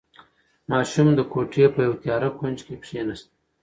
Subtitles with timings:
[0.71, 3.27] ماشوم د کوټې په یوه تیاره کونج کې کېناست.